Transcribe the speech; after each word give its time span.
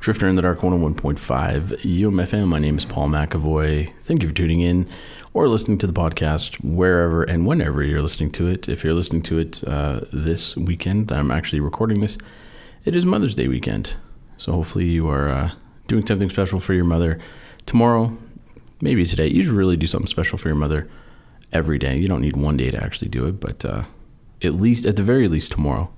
Drifter 0.00 0.26
in 0.26 0.34
the 0.34 0.40
Dark 0.40 0.60
101.5 0.60 1.18
UMFM. 1.82 2.48
My 2.48 2.58
name 2.58 2.78
is 2.78 2.86
Paul 2.86 3.10
McAvoy. 3.10 3.92
Thank 4.00 4.22
you 4.22 4.28
for 4.28 4.34
tuning 4.34 4.62
in 4.62 4.88
or 5.34 5.46
listening 5.46 5.76
to 5.76 5.86
the 5.86 5.92
podcast 5.92 6.56
wherever 6.64 7.22
and 7.24 7.46
whenever 7.46 7.82
you're 7.82 8.00
listening 8.00 8.30
to 8.30 8.46
it. 8.46 8.66
If 8.66 8.82
you're 8.82 8.94
listening 8.94 9.20
to 9.24 9.38
it 9.38 9.62
uh, 9.64 10.00
this 10.10 10.56
weekend 10.56 11.08
that 11.08 11.18
I'm 11.18 11.30
actually 11.30 11.60
recording 11.60 12.00
this, 12.00 12.16
it 12.86 12.96
is 12.96 13.04
Mother's 13.04 13.34
Day 13.34 13.46
weekend. 13.46 13.94
So 14.38 14.52
hopefully 14.52 14.86
you 14.86 15.06
are 15.10 15.28
uh, 15.28 15.50
doing 15.86 16.06
something 16.06 16.30
special 16.30 16.60
for 16.60 16.72
your 16.72 16.84
mother 16.84 17.18
tomorrow, 17.66 18.16
maybe 18.80 19.04
today. 19.04 19.26
You 19.26 19.42
should 19.42 19.52
really 19.52 19.76
do 19.76 19.86
something 19.86 20.08
special 20.08 20.38
for 20.38 20.48
your 20.48 20.56
mother 20.56 20.88
every 21.52 21.76
day. 21.76 21.98
You 21.98 22.08
don't 22.08 22.22
need 22.22 22.38
one 22.38 22.56
day 22.56 22.70
to 22.70 22.82
actually 22.82 23.08
do 23.08 23.26
it, 23.26 23.38
but 23.38 23.66
uh, 23.66 23.82
at 24.42 24.54
least, 24.54 24.86
at 24.86 24.96
the 24.96 25.02
very 25.02 25.28
least, 25.28 25.52
tomorrow, 25.52 25.92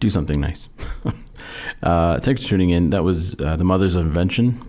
do 0.00 0.10
something 0.10 0.40
nice. 0.40 0.68
uh, 1.82 2.18
thanks 2.18 2.42
for 2.42 2.48
tuning 2.48 2.70
in. 2.70 2.90
That 2.90 3.04
was 3.04 3.38
uh, 3.38 3.56
The 3.56 3.64
Mothers 3.64 3.94
of 3.94 4.06
Invention. 4.06 4.60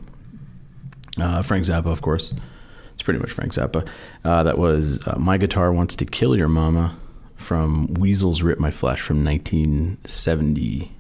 Uh, 1.20 1.42
Frank 1.42 1.66
Zappa, 1.66 1.88
of 1.88 2.02
course. 2.02 2.34
It's 2.94 3.02
pretty 3.02 3.20
much 3.20 3.32
Frank 3.32 3.54
Zappa. 3.54 3.88
Uh, 4.24 4.44
that 4.44 4.58
was 4.58 5.06
uh, 5.08 5.18
My 5.18 5.38
Guitar 5.38 5.72
Wants 5.72 5.96
to 5.98 6.06
Kill 6.06 6.38
Your 6.38 6.50
Mama 6.50 6.98
from 7.36 7.88
Weasels 7.96 8.44
Rip 8.44 8.60
My 8.60 8.72
Flesh 8.72 9.02
from 9.02 9.26
1970. 9.26 10.92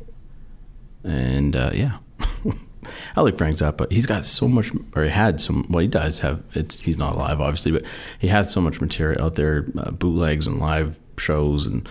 And 1.03 1.55
uh, 1.55 1.71
yeah. 1.73 1.97
I 3.15 3.21
like 3.21 3.37
Frank 3.37 3.57
Zappa. 3.57 3.91
He's 3.91 4.05
got 4.05 4.25
so 4.25 4.47
much, 4.47 4.71
or 4.95 5.03
he 5.03 5.09
had 5.09 5.39
some. 5.39 5.67
Well, 5.69 5.81
he 5.81 5.87
does 5.87 6.21
have. 6.21 6.43
It's 6.53 6.79
he's 6.79 6.97
not 6.97 7.15
alive, 7.15 7.39
obviously, 7.39 7.71
but 7.71 7.83
he 8.17 8.27
has 8.27 8.51
so 8.51 8.59
much 8.59 8.81
material 8.81 9.23
out 9.23 9.35
there, 9.35 9.67
uh, 9.77 9.91
bootlegs 9.91 10.47
and 10.47 10.59
live 10.59 10.99
shows 11.17 11.65
and 11.67 11.87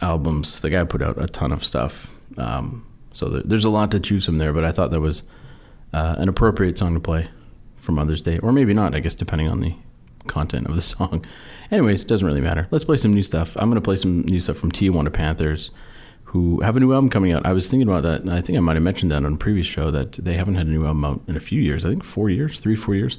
albums. 0.00 0.60
The 0.60 0.70
guy 0.70 0.84
put 0.84 1.02
out 1.02 1.20
a 1.20 1.26
ton 1.26 1.52
of 1.52 1.64
stuff. 1.64 2.14
Um, 2.36 2.86
so 3.12 3.28
there, 3.28 3.42
there's 3.44 3.64
a 3.64 3.70
lot 3.70 3.90
to 3.92 4.00
choose 4.00 4.24
from 4.24 4.38
there. 4.38 4.52
But 4.52 4.64
I 4.64 4.72
thought 4.72 4.90
that 4.90 5.00
was 5.00 5.22
uh, 5.92 6.16
an 6.18 6.28
appropriate 6.28 6.78
song 6.78 6.94
to 6.94 7.00
play 7.00 7.28
for 7.76 7.92
Mother's 7.92 8.22
Day, 8.22 8.38
or 8.38 8.52
maybe 8.52 8.74
not. 8.74 8.94
I 8.94 9.00
guess 9.00 9.14
depending 9.14 9.48
on 9.48 9.60
the 9.60 9.74
content 10.26 10.66
of 10.66 10.74
the 10.74 10.80
song. 10.94 11.24
Anyways, 11.70 12.02
it 12.02 12.08
doesn't 12.08 12.26
really 12.26 12.40
matter. 12.40 12.66
Let's 12.70 12.84
play 12.84 12.96
some 12.96 13.12
new 13.12 13.22
stuff. 13.22 13.56
I'm 13.56 13.68
going 13.68 13.76
to 13.76 13.84
play 13.84 13.96
some 13.96 14.22
new 14.22 14.40
stuff 14.40 14.56
from 14.56 14.72
Tijuana 14.72 15.12
Panthers, 15.12 15.70
who 16.24 16.60
have 16.60 16.76
a 16.76 16.80
new 16.80 16.92
album 16.92 17.10
coming 17.10 17.32
out. 17.32 17.46
I 17.46 17.52
was 17.52 17.68
thinking 17.68 17.88
about 17.88 18.02
that, 18.02 18.22
and 18.22 18.30
I 18.30 18.40
think 18.40 18.58
I 18.58 18.60
might 18.60 18.74
have 18.74 18.82
mentioned 18.82 19.12
that 19.12 19.24
on 19.24 19.34
a 19.34 19.36
previous 19.36 19.66
show 19.66 19.90
that 19.90 20.12
they 20.12 20.34
haven't 20.34 20.56
had 20.56 20.66
a 20.66 20.70
new 20.70 20.84
album 20.84 21.04
out 21.04 21.20
in 21.28 21.36
a 21.36 21.40
few 21.40 21.60
years. 21.60 21.84
I 21.84 21.90
think 21.90 22.04
four 22.04 22.30
years, 22.30 22.60
three, 22.60 22.76
four 22.76 22.94
years. 22.94 23.18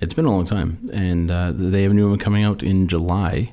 It's 0.00 0.12
been 0.12 0.26
a 0.26 0.30
long 0.30 0.44
time, 0.44 0.80
and 0.92 1.30
uh, 1.30 1.52
they 1.54 1.82
have 1.82 1.92
a 1.92 1.94
new 1.94 2.10
one 2.10 2.18
coming 2.18 2.44
out 2.44 2.62
in 2.62 2.86
July. 2.86 3.52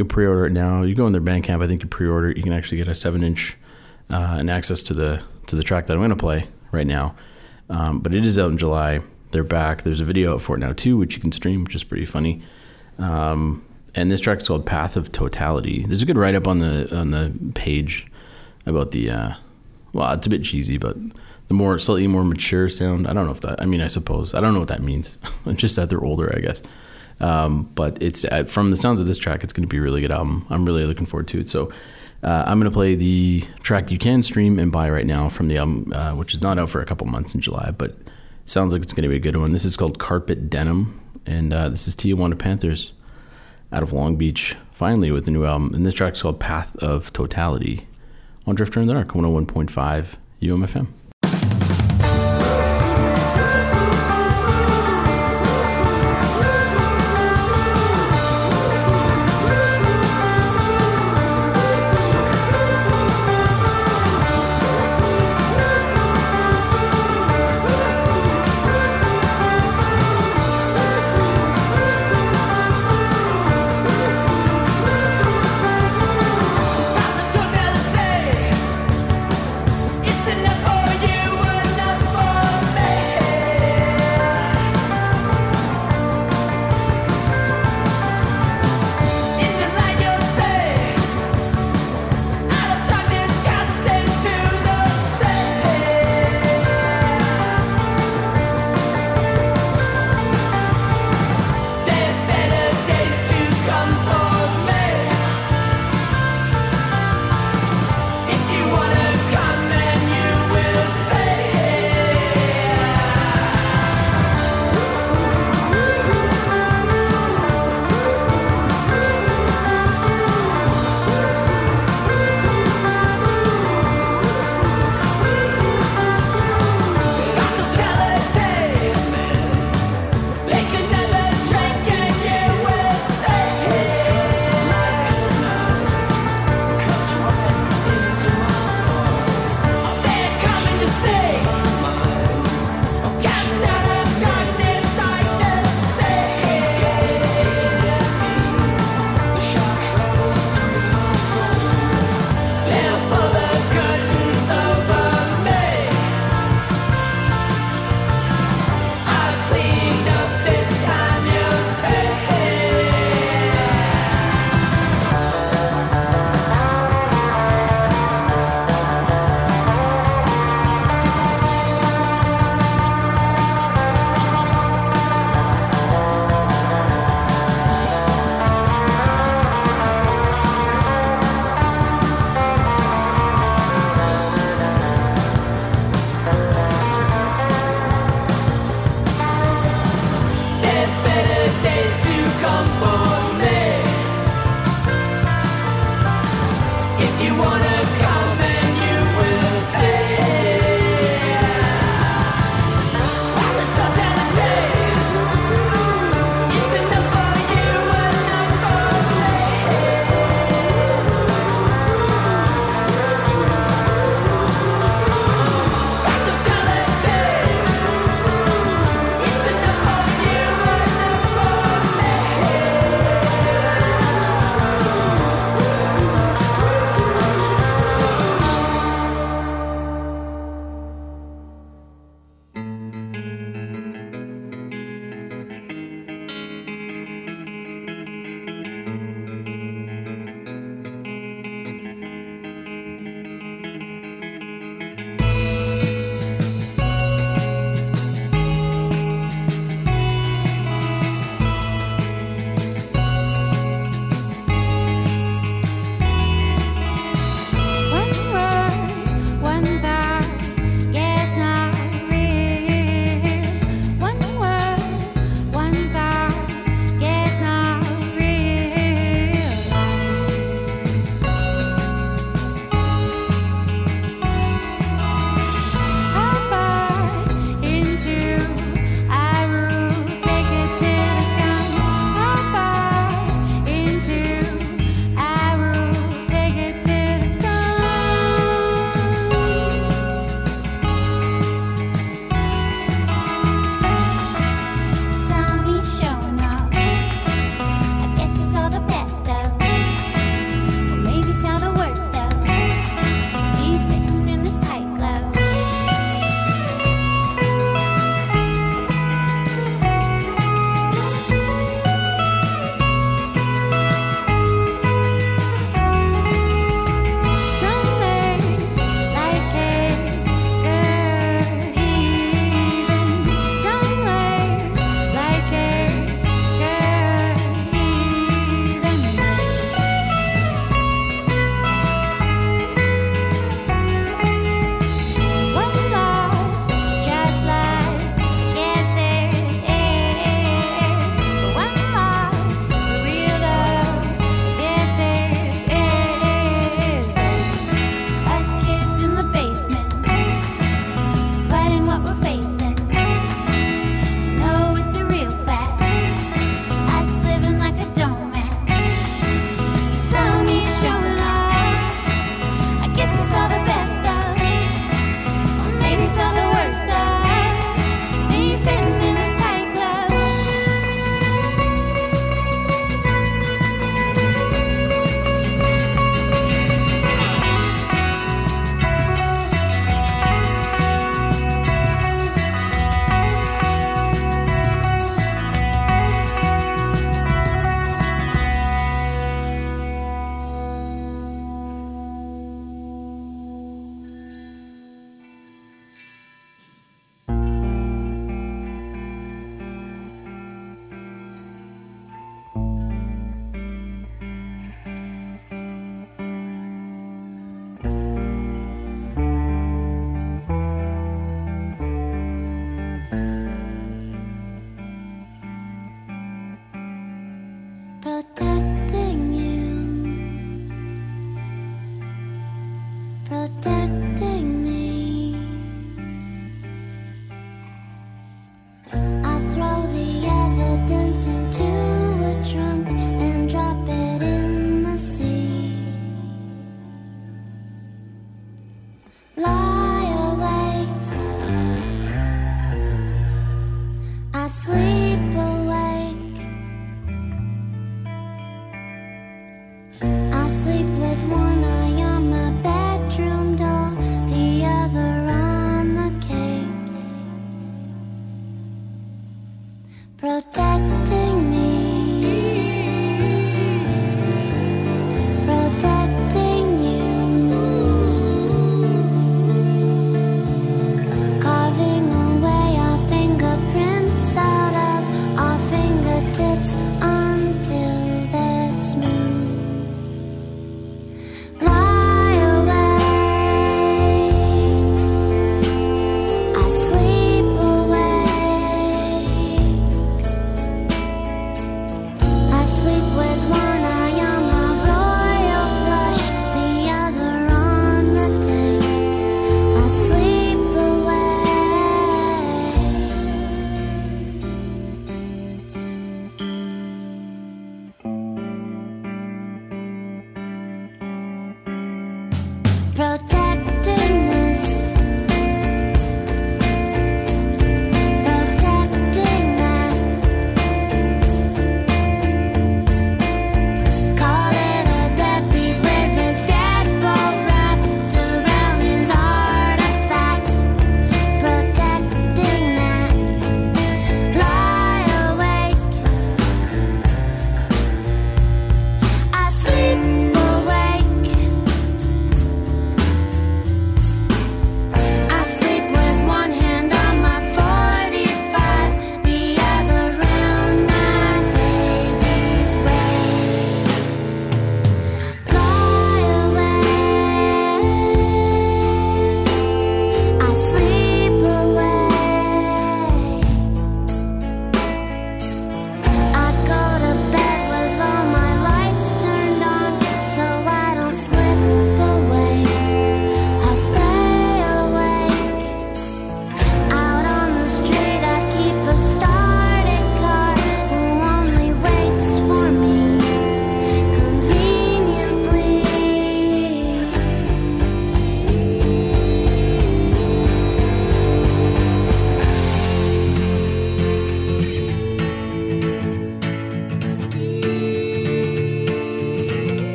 You 0.00 0.06
pre-order 0.06 0.46
it 0.46 0.52
now. 0.52 0.80
You 0.80 0.94
go 0.94 1.04
on 1.04 1.12
their 1.12 1.20
Bandcamp. 1.20 1.62
I 1.62 1.66
think 1.66 1.82
you 1.82 1.86
pre-order 1.86 2.30
it. 2.30 2.38
You 2.38 2.42
can 2.42 2.54
actually 2.54 2.78
get 2.78 2.88
a 2.88 2.94
seven-inch 2.94 3.54
uh, 4.08 4.36
and 4.38 4.48
access 4.48 4.82
to 4.84 4.94
the 4.94 5.22
to 5.48 5.56
the 5.56 5.62
track 5.62 5.88
that 5.88 5.92
I'm 5.92 5.98
going 5.98 6.08
to 6.08 6.16
play 6.16 6.48
right 6.72 6.86
now. 6.86 7.14
Um, 7.68 8.00
but 8.00 8.14
it 8.14 8.24
is 8.24 8.38
out 8.38 8.50
in 8.50 8.56
July. 8.56 9.00
They're 9.32 9.44
back. 9.44 9.82
There's 9.82 10.00
a 10.00 10.06
video 10.06 10.32
out 10.32 10.40
for 10.40 10.56
it 10.56 10.60
now 10.60 10.72
too, 10.72 10.96
which 10.96 11.16
you 11.16 11.20
can 11.20 11.32
stream, 11.32 11.64
which 11.64 11.74
is 11.74 11.84
pretty 11.84 12.06
funny. 12.06 12.40
Um, 12.96 13.62
and 13.94 14.10
this 14.10 14.22
track 14.22 14.40
is 14.40 14.48
called 14.48 14.64
"Path 14.64 14.96
of 14.96 15.12
Totality." 15.12 15.84
There's 15.86 16.00
a 16.00 16.06
good 16.06 16.16
write-up 16.16 16.48
on 16.48 16.60
the 16.60 16.96
on 16.96 17.10
the 17.10 17.52
page 17.54 18.06
about 18.64 18.92
the. 18.92 19.10
Uh, 19.10 19.34
well, 19.92 20.10
it's 20.14 20.26
a 20.26 20.30
bit 20.30 20.44
cheesy, 20.44 20.78
but 20.78 20.96
the 21.48 21.54
more 21.54 21.78
slightly 21.78 22.06
more 22.06 22.24
mature 22.24 22.70
sound. 22.70 23.06
I 23.06 23.12
don't 23.12 23.26
know 23.26 23.32
if 23.32 23.42
that. 23.42 23.60
I 23.60 23.66
mean, 23.66 23.82
I 23.82 23.88
suppose 23.88 24.32
I 24.32 24.40
don't 24.40 24.54
know 24.54 24.60
what 24.60 24.68
that 24.68 24.82
means. 24.82 25.18
Just 25.56 25.76
that 25.76 25.90
they're 25.90 26.02
older, 26.02 26.34
I 26.34 26.40
guess. 26.40 26.62
Um, 27.20 27.70
but 27.74 28.02
it's 28.02 28.24
uh, 28.24 28.44
from 28.44 28.70
the 28.70 28.76
sounds 28.76 29.00
of 29.00 29.06
this 29.06 29.18
track, 29.18 29.44
it's 29.44 29.52
going 29.52 29.66
to 29.66 29.70
be 29.70 29.78
a 29.78 29.82
really 29.82 30.00
good 30.00 30.10
album. 30.10 30.46
I'm 30.50 30.64
really 30.64 30.86
looking 30.86 31.06
forward 31.06 31.28
to 31.28 31.40
it. 31.40 31.50
So. 31.50 31.70
Uh, 32.22 32.44
I'm 32.46 32.58
going 32.58 32.70
to 32.70 32.74
play 32.74 32.96
the 32.96 33.42
track 33.62 33.90
you 33.90 33.96
can 33.96 34.22
stream 34.22 34.58
and 34.58 34.70
buy 34.70 34.90
right 34.90 35.06
now 35.06 35.30
from 35.30 35.48
the 35.48 35.56
album, 35.56 35.90
uh, 35.94 36.14
which 36.14 36.34
is 36.34 36.42
not 36.42 36.58
out 36.58 36.68
for 36.68 36.82
a 36.82 36.84
couple 36.84 37.06
months 37.06 37.34
in 37.34 37.40
July, 37.40 37.70
but 37.70 37.96
sounds 38.44 38.74
like 38.74 38.82
it's 38.82 38.92
going 38.92 39.04
to 39.04 39.08
be 39.08 39.16
a 39.16 39.20
good 39.20 39.36
one. 39.36 39.52
This 39.54 39.64
is 39.64 39.74
called 39.74 39.98
Carpet 39.98 40.50
Denim, 40.50 41.00
and 41.24 41.54
uh, 41.54 41.70
this 41.70 41.88
is 41.88 41.96
Tijuana 41.96 42.38
Panthers 42.38 42.92
out 43.72 43.82
of 43.82 43.92
Long 43.92 44.16
Beach, 44.16 44.56
finally 44.72 45.10
with 45.10 45.24
the 45.24 45.30
new 45.30 45.46
album. 45.46 45.72
And 45.74 45.86
this 45.86 45.94
track 45.94 46.14
is 46.14 46.22
called 46.22 46.40
Path 46.40 46.76
of 46.76 47.12
Totality 47.12 47.86
on 48.46 48.54
Drifter 48.54 48.80
in 48.80 48.86
the 48.86 48.94
Dark, 48.94 49.08
101.5 49.08 50.16
UMFM. 50.42 50.88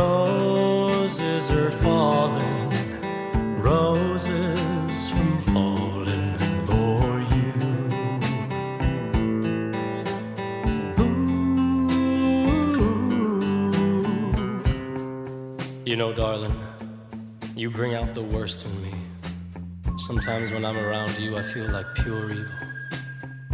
Roses 0.00 1.50
are 1.50 1.70
falling, 1.70 2.70
roses 3.60 5.10
from 5.10 5.38
falling 5.52 6.38
for 6.68 7.20
you. 7.34 7.54
Ooh. 11.02 11.20
You 15.84 15.96
know, 15.96 16.14
darling, 16.14 16.56
you 17.54 17.68
bring 17.70 17.94
out 17.94 18.14
the 18.14 18.22
worst 18.22 18.64
in 18.64 18.82
me. 18.82 18.94
Sometimes 19.98 20.50
when 20.50 20.64
I'm 20.64 20.78
around 20.78 21.18
you, 21.18 21.36
I 21.36 21.42
feel 21.42 21.68
like 21.70 21.84
pure 21.96 22.30
evil. 22.32 22.54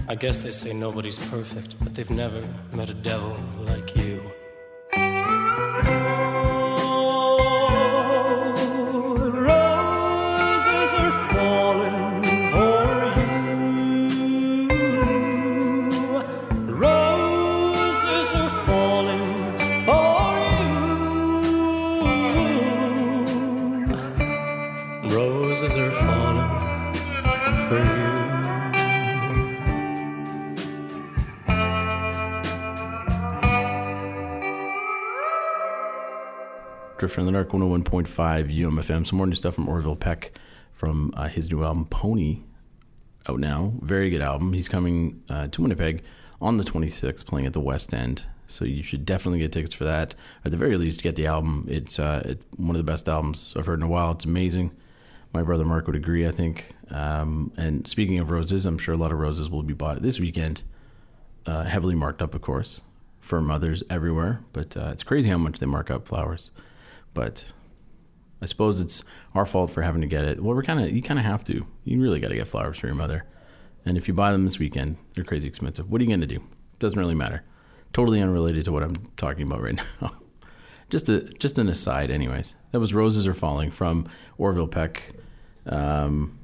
I 0.07 0.15
guess 0.15 0.39
they 0.39 0.53
say 0.53 0.73
nobody's 0.73 1.19
perfect, 1.29 1.75
but 1.83 1.97
they've 1.97 2.09
never 2.09 2.41
met 2.73 2.89
a 2.89 2.95
devil 2.95 3.37
like 3.65 3.97
you. 3.97 4.16
Dark 37.37 37.51
101.5 37.51 38.51
UMFM. 38.51 39.07
Some 39.07 39.19
more 39.19 39.27
new 39.27 39.35
stuff 39.35 39.57
from 39.57 39.69
Orville 39.69 39.95
Peck 39.95 40.33
from 40.73 41.13
uh, 41.15 41.29
his 41.29 41.53
new 41.53 41.63
album 41.63 41.85
Pony 41.85 42.39
out 43.29 43.41
now. 43.41 43.75
Very 43.83 44.09
good 44.09 44.23
album. 44.23 44.55
He's 44.55 44.71
coming 44.71 45.23
uh, 45.29 45.49
to 45.49 45.61
Winnipeg 45.61 46.03
on 46.41 46.57
the 46.57 46.65
26th, 46.65 47.27
playing 47.27 47.47
at 47.47 47.53
the 47.53 47.61
West 47.61 47.93
End. 47.93 48.25
So 48.47 48.65
you 48.65 48.83
should 48.83 49.05
definitely 49.05 49.41
get 49.41 49.53
tickets 49.53 49.75
for 49.75 49.85
that. 49.85 50.15
At 50.47 50.51
the 50.51 50.57
very 50.57 50.79
least, 50.79 51.03
get 51.03 51.15
the 51.15 51.27
album. 51.27 51.67
It's 51.69 51.99
uh, 51.99 52.23
it, 52.25 52.43
one 52.57 52.71
of 52.71 52.79
the 52.79 52.91
best 52.91 53.07
albums 53.07 53.53
I've 53.55 53.67
heard 53.67 53.81
in 53.81 53.85
a 53.85 53.89
while. 53.89 54.13
It's 54.13 54.25
amazing. 54.25 54.75
My 55.35 55.43
brother 55.43 55.67
Mark 55.67 55.87
would 55.89 55.97
agree, 55.97 56.27
I 56.27 56.31
think. 56.31 56.71
Um, 56.91 57.53
and 57.59 57.87
speaking 57.87 58.19
of 58.19 58.31
roses, 58.31 58.65
I'm 58.65 58.79
sure 58.79 58.95
a 58.95 58.99
lot 58.99 59.13
of 59.13 59.19
roses 59.19 59.51
will 59.51 59.63
be 59.63 59.75
bought 59.75 60.01
this 60.01 60.19
weekend. 60.19 60.65
Uh, 61.45 61.65
heavily 61.65 61.97
marked 61.97 62.23
up, 62.23 62.35
of 62.35 62.41
course, 62.41 62.81
for 63.21 63.43
mothers 63.43 63.83
everywhere. 63.91 64.41
But 64.55 64.75
uh, 64.75 64.89
it's 64.91 65.03
crazy 65.03 65.29
how 65.29 65.37
much 65.37 65.59
they 65.59 65.67
mark 65.67 65.91
up 65.91 66.09
flowers. 66.09 66.51
But 67.17 67.53
I 68.41 68.47
suppose 68.47 68.81
it's 68.81 69.03
our 69.35 69.45
fault 69.45 69.71
for 69.71 69.83
having 69.83 70.03
to 70.03 70.07
get 70.07 70.25
it. 70.25 70.41
Well, 70.41 70.55
we're 70.55 70.63
kind 70.63 70.81
of 70.81 70.93
you 70.93 71.03
kind 71.03 71.19
of 71.19 71.25
have 71.25 71.43
to. 71.45 71.67
You 71.85 72.01
really 72.01 72.21
got 72.21 72.29
to 72.29 72.37
get 72.37 72.47
flowers 72.47 72.79
for 72.79 72.87
your 72.87 72.95
mother. 72.95 73.25
And 73.85 73.97
if 73.97 74.07
you 74.07 74.15
buy 74.15 74.33
them 74.33 74.45
this 74.45 74.59
weekend, 74.59 74.97
they're 75.15 75.25
crazy 75.25 75.49
expensive. 75.49 75.91
What 75.91 76.01
are 76.01 76.05
you 76.05 76.09
going 76.09 76.21
to 76.21 76.27
do? 76.27 76.37
It 76.37 76.79
doesn't 76.79 76.99
really 76.99 77.15
matter. 77.15 77.43
Totally 77.93 78.21
unrelated 78.21 78.65
to 78.67 78.73
what 78.73 78.83
I'm 78.83 78.97
talking 79.17 79.47
about 79.47 79.63
right 79.63 79.81
now. 80.03 80.13
just 80.91 81.09
a 81.09 81.23
just 81.23 81.59
an 81.59 81.69
aside, 81.69 82.11
anyways. 82.11 82.55
That 82.73 82.81
was 82.81 82.93
"Roses 82.93 83.27
Are 83.27 83.35
Falling" 83.35 83.71
from 83.71 84.09
Orville 84.39 84.69
Peck. 84.69 85.15
Um, 85.65 86.39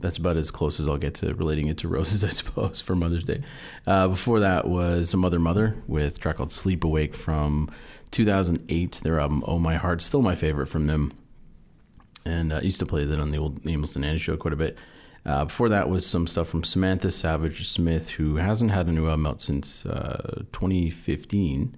that's 0.00 0.18
about 0.18 0.36
as 0.36 0.50
close 0.50 0.78
as 0.78 0.88
I'll 0.88 0.98
get 0.98 1.14
to 1.16 1.34
relating 1.34 1.68
it 1.68 1.78
to 1.78 1.88
roses, 1.88 2.24
I 2.24 2.28
suppose, 2.28 2.80
for 2.80 2.94
Mother's 2.94 3.24
Day. 3.24 3.42
Uh, 3.86 4.08
before 4.08 4.40
that 4.40 4.68
was 4.68 5.10
some 5.10 5.20
Mother 5.20 5.38
Mother 5.38 5.76
with 5.86 6.16
a 6.16 6.20
track 6.20 6.36
called 6.36 6.52
Sleep 6.52 6.84
Awake 6.84 7.14
from 7.14 7.70
2008. 8.10 8.92
Their 9.02 9.20
album 9.20 9.42
Oh 9.46 9.58
My 9.58 9.76
Heart, 9.76 10.02
still 10.02 10.22
my 10.22 10.34
favorite 10.34 10.66
from 10.66 10.86
them. 10.86 11.12
And 12.24 12.52
uh, 12.52 12.56
I 12.56 12.60
used 12.60 12.80
to 12.80 12.86
play 12.86 13.04
that 13.04 13.20
on 13.20 13.30
the 13.30 13.38
old 13.38 13.66
Aimless 13.66 13.96
and 13.96 14.20
show 14.20 14.36
quite 14.36 14.54
a 14.54 14.56
bit. 14.56 14.76
Uh, 15.24 15.44
before 15.44 15.68
that 15.68 15.88
was 15.88 16.06
some 16.06 16.26
stuff 16.26 16.48
from 16.48 16.62
Samantha 16.62 17.10
Savage 17.10 17.68
Smith, 17.68 18.10
who 18.10 18.36
hasn't 18.36 18.70
had 18.70 18.86
a 18.86 18.92
new 18.92 19.06
album 19.08 19.26
out 19.26 19.40
since 19.40 19.84
uh, 19.84 20.44
2015. 20.52 21.76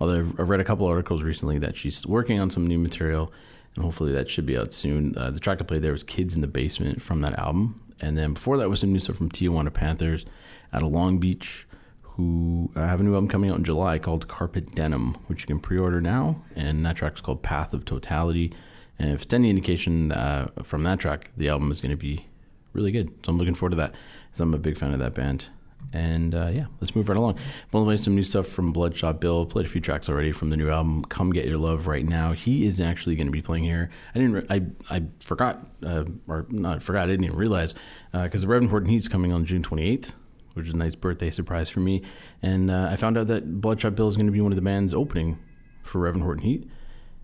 Although 0.00 0.18
I've 0.18 0.48
read 0.48 0.60
a 0.60 0.64
couple 0.64 0.86
articles 0.86 1.22
recently 1.22 1.58
that 1.58 1.76
she's 1.76 2.04
working 2.06 2.40
on 2.40 2.50
some 2.50 2.66
new 2.66 2.78
material, 2.78 3.32
hopefully 3.80 4.12
that 4.12 4.28
should 4.28 4.46
be 4.46 4.58
out 4.58 4.72
soon. 4.72 5.16
Uh, 5.16 5.30
the 5.30 5.40
track 5.40 5.60
I 5.60 5.64
played 5.64 5.82
there 5.82 5.92
was 5.92 6.02
"Kids 6.02 6.34
in 6.34 6.40
the 6.40 6.48
Basement" 6.48 7.02
from 7.02 7.20
that 7.22 7.38
album, 7.38 7.82
and 8.00 8.16
then 8.16 8.34
before 8.34 8.56
that 8.58 8.70
was 8.70 8.80
some 8.80 8.92
new 8.92 9.00
stuff 9.00 9.16
from 9.16 9.30
Tijuana 9.30 9.72
Panthers 9.72 10.24
out 10.72 10.82
of 10.82 10.90
Long 10.92 11.18
Beach, 11.18 11.66
who 12.02 12.70
uh, 12.74 12.86
have 12.86 13.00
a 13.00 13.04
new 13.04 13.14
album 13.14 13.28
coming 13.28 13.50
out 13.50 13.58
in 13.58 13.64
July 13.64 13.98
called 13.98 14.28
Carpet 14.28 14.72
Denim, 14.74 15.14
which 15.28 15.42
you 15.42 15.46
can 15.46 15.60
pre-order 15.60 16.00
now, 16.00 16.42
and 16.56 16.84
that 16.84 16.96
track's 16.96 17.20
called 17.20 17.42
Path 17.42 17.72
of 17.72 17.84
Totality. 17.84 18.52
And 18.98 19.10
if 19.12 19.22
it's 19.22 19.32
any 19.32 19.48
indication 19.48 20.10
uh, 20.10 20.48
from 20.64 20.82
that 20.82 20.98
track, 20.98 21.30
the 21.36 21.48
album 21.48 21.70
is 21.70 21.80
going 21.80 21.92
to 21.92 21.96
be 21.96 22.26
really 22.72 22.90
good. 22.90 23.10
So 23.24 23.30
I'm 23.30 23.38
looking 23.38 23.54
forward 23.54 23.70
to 23.70 23.76
that, 23.76 23.92
because 24.26 24.40
I'm 24.40 24.52
a 24.52 24.58
big 24.58 24.76
fan 24.76 24.92
of 24.92 24.98
that 24.98 25.14
band. 25.14 25.48
And 25.92 26.34
uh, 26.34 26.50
yeah, 26.52 26.64
let's 26.80 26.94
move 26.94 27.08
right 27.08 27.16
along. 27.16 27.38
We'll 27.72 27.84
play 27.84 27.96
some 27.96 28.14
new 28.14 28.22
stuff 28.22 28.46
from 28.46 28.72
Bloodshot 28.72 29.20
Bill. 29.20 29.46
Played 29.46 29.64
a 29.64 29.68
few 29.68 29.80
tracks 29.80 30.08
already 30.08 30.32
from 30.32 30.50
the 30.50 30.56
new 30.56 30.68
album. 30.68 31.02
Come 31.04 31.32
get 31.32 31.46
your 31.46 31.56
love 31.56 31.86
right 31.86 32.04
now. 32.04 32.32
He 32.32 32.66
is 32.66 32.78
actually 32.78 33.16
going 33.16 33.26
to 33.26 33.32
be 33.32 33.40
playing 33.40 33.64
here. 33.64 33.88
I 34.14 34.18
didn't. 34.18 34.32
Re- 34.34 34.46
I 34.50 34.96
I 34.96 35.02
forgot 35.20 35.66
uh, 35.84 36.04
or 36.26 36.46
not 36.50 36.82
forgot. 36.82 37.04
I 37.04 37.06
didn't 37.06 37.24
even 37.24 37.38
realize 37.38 37.74
because 38.12 38.42
uh, 38.42 38.46
the 38.46 38.48
Reverend 38.48 38.70
Horton 38.70 38.90
Heat's 38.90 39.08
coming 39.08 39.32
on 39.32 39.46
June 39.46 39.62
28th, 39.62 40.12
which 40.52 40.68
is 40.68 40.74
a 40.74 40.76
nice 40.76 40.94
birthday 40.94 41.30
surprise 41.30 41.70
for 41.70 41.80
me. 41.80 42.02
And 42.42 42.70
uh, 42.70 42.88
I 42.90 42.96
found 42.96 43.16
out 43.16 43.28
that 43.28 43.60
Bloodshot 43.60 43.94
Bill 43.94 44.08
is 44.08 44.16
going 44.16 44.26
to 44.26 44.32
be 44.32 44.42
one 44.42 44.52
of 44.52 44.56
the 44.56 44.62
bands 44.62 44.92
opening 44.92 45.38
for 45.82 46.00
Reverend 46.00 46.24
Horton 46.24 46.44
Heat. 46.44 46.68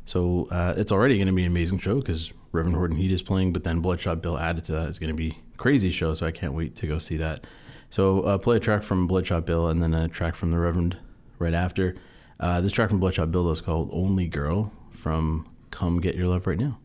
So 0.06 0.48
uh, 0.50 0.74
it's 0.76 0.92
already 0.92 1.16
going 1.16 1.28
to 1.28 1.34
be 1.34 1.44
an 1.44 1.50
amazing 1.50 1.78
show 1.78 1.96
because 1.96 2.32
Reverend 2.52 2.76
Horton 2.76 2.96
Heat 2.96 3.12
is 3.12 3.22
playing, 3.22 3.52
but 3.52 3.64
then 3.64 3.80
Bloodshot 3.80 4.22
Bill 4.22 4.38
added 4.38 4.64
to 4.64 4.72
that 4.72 4.88
is 4.88 4.98
going 4.98 5.10
to 5.10 5.16
be 5.16 5.38
crazy 5.56 5.90
show. 5.90 6.14
So 6.14 6.26
I 6.26 6.30
can't 6.30 6.54
wait 6.54 6.76
to 6.76 6.86
go 6.86 6.98
see 6.98 7.16
that. 7.18 7.46
So 7.94 8.22
uh, 8.22 8.38
play 8.38 8.56
a 8.56 8.60
track 8.60 8.82
from 8.82 9.06
Bloodshot 9.06 9.46
Bill 9.46 9.68
and 9.68 9.80
then 9.80 9.94
a 9.94 10.08
track 10.08 10.34
from 10.34 10.50
the 10.50 10.58
Reverend 10.58 10.96
right 11.38 11.54
after. 11.54 11.94
Uh, 12.40 12.60
this 12.60 12.72
track 12.72 12.90
from 12.90 12.98
Bloodshot 12.98 13.30
Bill 13.30 13.48
is 13.52 13.60
called 13.60 13.88
Only 13.92 14.26
Girl 14.26 14.72
from 14.90 15.48
Come 15.70 16.00
Get 16.00 16.16
Your 16.16 16.26
Love 16.26 16.48
Right 16.48 16.58
Now. 16.58 16.80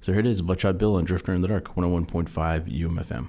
So 0.00 0.12
here 0.12 0.20
it 0.20 0.26
is, 0.26 0.40
Bloodshot 0.40 0.78
Bill 0.78 0.96
and 0.96 1.06
Drifter 1.06 1.34
in 1.34 1.42
the 1.42 1.48
Dark, 1.48 1.74
101.5 1.74 2.30
UMFM. 2.80 3.28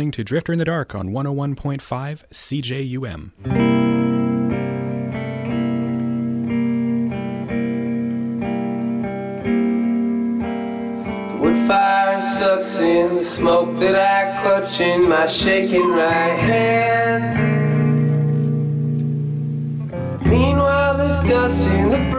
Listening 0.00 0.12
to 0.12 0.24
Drifter 0.24 0.50
in 0.54 0.58
the 0.58 0.64
Dark 0.64 0.94
on 0.94 1.10
101.5 1.10 2.22
CJUM. 2.32 3.32
The 11.28 11.36
wood 11.36 11.68
fire 11.68 12.24
sucks 12.38 12.78
in 12.78 13.16
the 13.16 13.24
smoke 13.24 13.78
that 13.80 13.94
I 13.94 14.40
clutch 14.40 14.80
in 14.80 15.06
my 15.06 15.26
shaking 15.26 15.90
right 15.90 16.38
hand. 16.38 17.36
Meanwhile, 20.24 20.96
there's 20.96 21.20
dust 21.28 21.60
in 21.60 21.90
the 21.90 22.10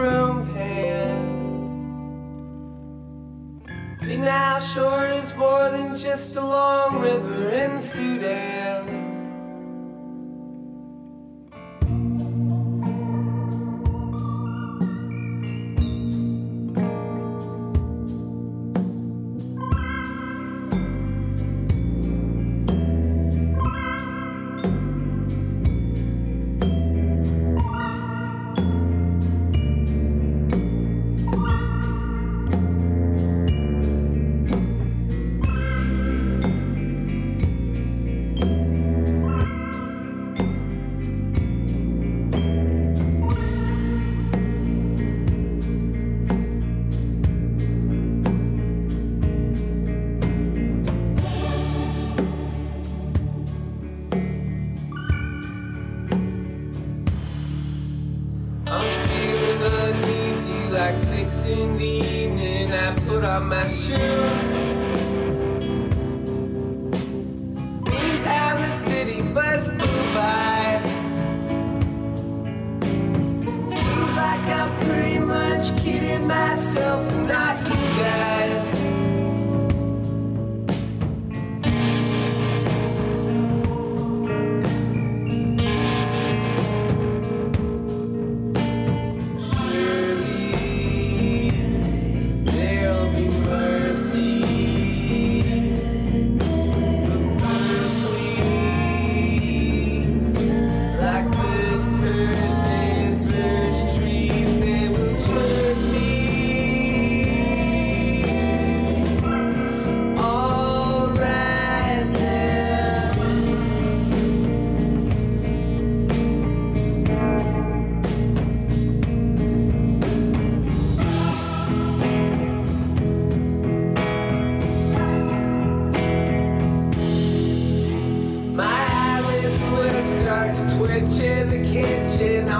shore 4.62 5.08
is 5.08 5.34
more 5.34 5.70
than 5.70 5.98
just 5.98 6.36
a 6.36 6.40
long 6.40 7.00
river 7.00 7.48
in 7.48 7.82
Sudan. 7.82 8.91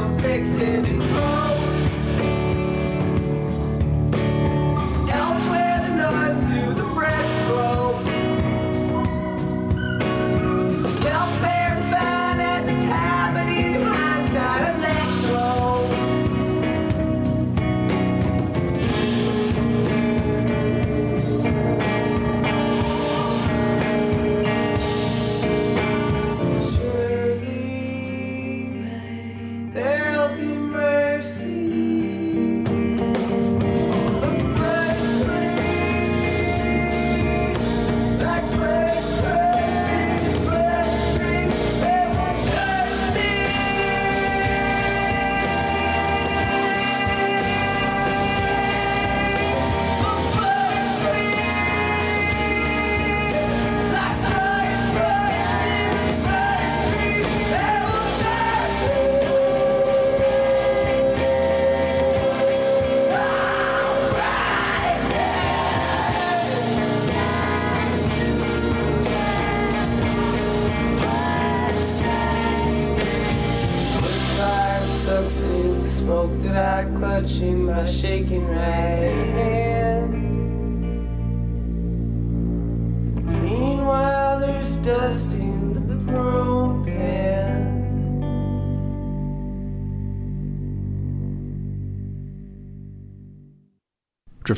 I'm 0.02 0.18
fixing 0.18 0.82
to 0.84 1.08
croak. 1.08 1.51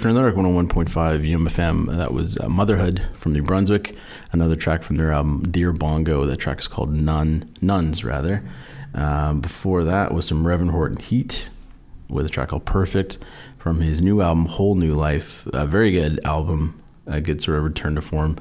The 0.05 0.13
Dark 0.13 0.35
101.5 0.35 0.91
UMFM. 1.27 1.97
That 1.97 2.13
was 2.13 2.37
uh, 2.37 2.47
Motherhood 2.47 3.03
from 3.15 3.33
New 3.33 3.43
Brunswick. 3.43 3.97
Another 4.33 4.55
track 4.55 4.83
from 4.83 4.99
their 4.99 5.13
album 5.13 5.45
Dear 5.51 5.73
Bongo. 5.73 6.27
That 6.27 6.37
track 6.37 6.59
is 6.59 6.69
called 6.69 6.93
Nun, 6.93 7.51
Nuns, 7.63 8.05
rather. 8.05 8.43
Um, 8.93 9.41
before 9.41 9.83
that 9.85 10.13
was 10.13 10.27
some 10.27 10.47
Reverend 10.47 10.73
Horton 10.73 10.99
Heat 10.99 11.49
with 12.11 12.27
a 12.27 12.29
track 12.29 12.51
called 12.51 12.67
Perfect 12.67 13.17
from 13.57 13.81
his 13.81 14.03
new 14.03 14.21
album 14.21 14.45
Whole 14.45 14.75
New 14.75 14.93
Life. 14.93 15.47
A 15.55 15.67
very 15.67 15.91
good 15.91 16.21
album, 16.23 16.83
a 17.07 17.23
good 17.23 17.41
sort 17.41 17.57
of 17.57 17.65
return 17.65 17.95
to 17.95 18.03
form 18.03 18.37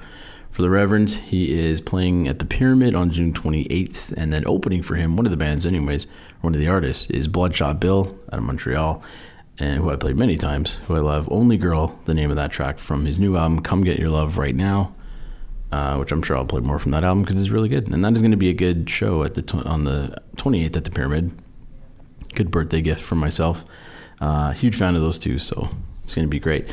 for 0.52 0.64
the 0.64 0.70
Reverend. 0.70 1.12
He 1.12 1.58
is 1.58 1.80
playing 1.80 2.28
at 2.28 2.40
the 2.40 2.46
Pyramid 2.46 2.94
on 2.94 3.10
June 3.10 3.32
28th, 3.32 4.12
and 4.18 4.34
then 4.34 4.44
opening 4.46 4.84
for 4.84 4.96
him, 4.96 5.16
one 5.16 5.26
of 5.26 5.32
the 5.32 5.38
bands, 5.38 5.66
anyways, 5.66 6.08
one 6.42 6.54
of 6.54 6.60
the 6.60 6.68
artists, 6.68 7.08
is 7.08 7.30
Bloodshot 7.30 7.80
Bill 7.80 8.18
out 8.34 8.40
of 8.40 8.44
Montreal 8.44 9.02
and 9.60 9.80
who 9.80 9.90
I 9.90 9.96
played 9.96 10.18
many 10.18 10.38
times, 10.38 10.76
who 10.88 10.96
I 10.96 11.00
love. 11.00 11.28
Only 11.32 11.58
Girl, 11.58 12.00
the 12.06 12.14
name 12.14 12.30
of 12.30 12.36
that 12.38 12.52
track 12.52 12.80
from 12.80 13.06
his 13.06 13.20
new 13.20 13.38
album, 13.38 13.62
Come 13.62 13.84
Get 13.84 14.00
Your 14.00 14.10
Love 14.10 14.38
Right 14.38 14.56
Now, 14.56 14.96
uh, 15.72 15.98
which 15.98 16.12
I'm 16.12 16.22
sure 16.22 16.38
I'll 16.38 16.46
play 16.46 16.62
more 16.62 16.80
from 16.80 16.92
that 16.92 17.04
album 17.04 17.24
because 17.24 17.40
it's 17.40 17.50
really 17.50 17.70
good. 17.70 17.88
And 17.88 18.04
that 18.04 18.14
is 18.14 18.20
going 18.20 18.32
to 18.32 18.38
be 18.38 18.50
a 18.50 18.54
good 18.54 18.90
show 18.90 19.24
at 19.24 19.36
the 19.36 19.42
tw- 19.42 19.66
on 19.66 19.84
the 19.84 20.22
28th 20.38 20.78
at 20.78 20.84
the 20.84 20.92
Pyramid. 20.92 21.32
Good 22.34 22.52
birthday 22.52 22.82
gift 22.82 23.02
for 23.02 23.16
myself. 23.16 23.64
Uh, 24.20 24.52
huge 24.52 24.76
fan 24.76 24.96
of 24.96 25.02
those 25.02 25.20
two, 25.20 25.38
so 25.38 25.70
it's 26.04 26.16
going 26.16 26.28
to 26.28 26.32
be 26.32 26.40
great. 26.40 26.68